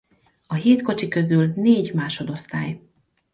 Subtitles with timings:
[0.47, 2.79] A hét kocsi közül négy másodosztály.